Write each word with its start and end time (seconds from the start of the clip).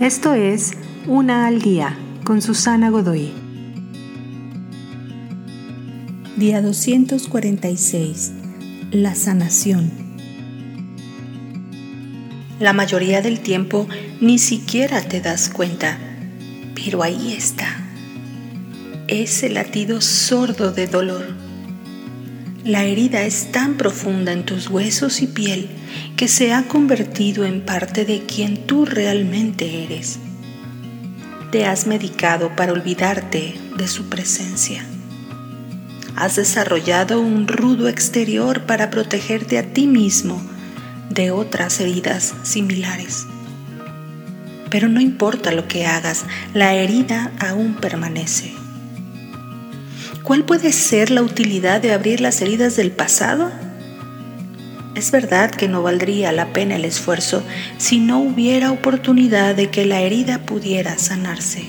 Esto 0.00 0.34
es 0.34 0.72
Una 1.06 1.46
al 1.46 1.62
Día 1.62 1.96
con 2.22 2.42
Susana 2.42 2.90
Godoy. 2.90 3.32
Día 6.36 6.60
246. 6.60 8.32
La 8.90 9.14
sanación. 9.14 9.90
La 12.60 12.74
mayoría 12.74 13.22
del 13.22 13.40
tiempo 13.40 13.88
ni 14.20 14.38
siquiera 14.38 15.00
te 15.00 15.22
das 15.22 15.48
cuenta, 15.48 15.96
pero 16.74 17.02
ahí 17.02 17.32
está. 17.32 17.66
Ese 19.08 19.48
latido 19.48 20.02
sordo 20.02 20.72
de 20.72 20.88
dolor. 20.88 21.45
La 22.66 22.82
herida 22.82 23.22
es 23.22 23.52
tan 23.52 23.76
profunda 23.76 24.32
en 24.32 24.44
tus 24.44 24.68
huesos 24.68 25.22
y 25.22 25.28
piel 25.28 25.68
que 26.16 26.26
se 26.26 26.52
ha 26.52 26.64
convertido 26.66 27.44
en 27.44 27.64
parte 27.64 28.04
de 28.04 28.26
quien 28.26 28.66
tú 28.66 28.84
realmente 28.84 29.84
eres. 29.84 30.18
Te 31.52 31.64
has 31.64 31.86
medicado 31.86 32.56
para 32.56 32.72
olvidarte 32.72 33.54
de 33.78 33.86
su 33.86 34.08
presencia. 34.08 34.84
Has 36.16 36.34
desarrollado 36.34 37.20
un 37.20 37.46
rudo 37.46 37.86
exterior 37.86 38.66
para 38.66 38.90
protegerte 38.90 39.58
a 39.58 39.72
ti 39.72 39.86
mismo 39.86 40.42
de 41.08 41.30
otras 41.30 41.78
heridas 41.78 42.34
similares. 42.42 43.28
Pero 44.70 44.88
no 44.88 45.00
importa 45.00 45.52
lo 45.52 45.68
que 45.68 45.86
hagas, 45.86 46.24
la 46.52 46.74
herida 46.74 47.30
aún 47.38 47.76
permanece. 47.76 48.65
¿Cuál 50.22 50.44
puede 50.44 50.72
ser 50.72 51.10
la 51.10 51.22
utilidad 51.22 51.80
de 51.80 51.92
abrir 51.92 52.20
las 52.20 52.40
heridas 52.42 52.76
del 52.76 52.90
pasado? 52.90 53.50
Es 54.94 55.10
verdad 55.10 55.50
que 55.50 55.68
no 55.68 55.82
valdría 55.82 56.32
la 56.32 56.52
pena 56.52 56.76
el 56.76 56.84
esfuerzo 56.84 57.42
si 57.76 58.00
no 58.00 58.18
hubiera 58.20 58.72
oportunidad 58.72 59.54
de 59.54 59.68
que 59.68 59.84
la 59.84 60.00
herida 60.00 60.38
pudiera 60.38 60.98
sanarse. 60.98 61.64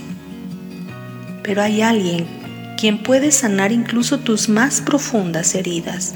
Pero 1.43 1.61
hay 1.61 1.81
alguien 1.81 2.25
quien 2.77 3.03
puede 3.03 3.31
sanar 3.31 3.71
incluso 3.71 4.19
tus 4.19 4.47
más 4.47 4.81
profundas 4.81 5.55
heridas. 5.55 6.13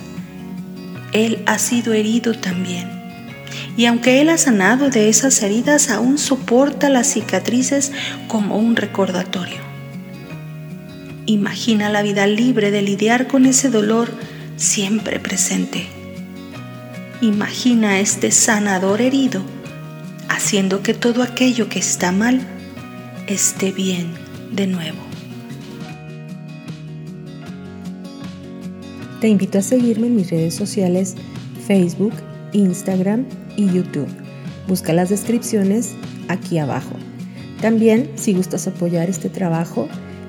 Él 1.12 1.44
ha 1.48 1.60
sido 1.60 1.94
herido 1.94 2.34
también. 2.34 2.90
Y 3.76 3.86
aunque 3.86 4.22
Él 4.22 4.30
ha 4.30 4.38
sanado 4.38 4.90
de 4.90 5.10
esas 5.10 5.42
heridas, 5.44 5.90
aún 5.90 6.18
soporta 6.18 6.90
las 6.90 7.08
cicatrices 7.08 7.92
como 8.28 8.58
un 8.58 8.76
recordatorio. 8.76 9.71
Imagina 11.26 11.90
la 11.90 12.02
vida 12.02 12.28
libre 12.28 12.72
de 12.72 12.82
lidiar 12.82 13.28
con 13.28 13.46
ese 13.46 13.70
dolor 13.70 14.10
siempre 14.58 15.20
presente 15.20 15.88
Imagina 17.22 17.92
a 17.92 18.00
este 18.00 18.32
sanador 18.32 19.00
herido 19.00 19.44
haciendo 20.28 20.82
que 20.82 20.96
todo 20.96 21.22
aquello 21.22 21.70
que 21.70 21.78
está 21.78 22.12
mal 22.12 22.42
esté 23.28 23.72
bien 23.72 24.12
de 24.52 24.66
nuevo. 24.66 24.98
Te 29.20 29.28
invito 29.28 29.60
a 29.60 29.62
seguirme 29.62 30.08
en 30.08 30.16
mis 30.16 30.32
redes 30.32 30.56
sociales 30.56 31.14
Facebook, 31.68 32.14
Instagram 32.54 33.28
y 33.56 33.68
YouTube. 33.72 34.10
Busca 34.68 34.92
las 34.92 35.10
descripciones 35.10 35.92
aquí 36.28 36.58
abajo. 36.58 36.96
También, 37.62 38.10
si 38.16 38.34
gustas 38.34 38.66
apoyar 38.66 39.12
este 39.12 39.30
trabajo, 39.30 39.88